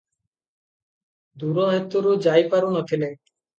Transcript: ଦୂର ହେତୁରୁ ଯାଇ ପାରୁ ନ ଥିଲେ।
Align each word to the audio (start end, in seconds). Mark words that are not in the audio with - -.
ଦୂର 1.45 1.67
ହେତୁରୁ 1.73 2.17
ଯାଇ 2.29 2.51
ପାରୁ 2.57 2.75
ନ 2.75 2.85
ଥିଲେ। 2.91 3.15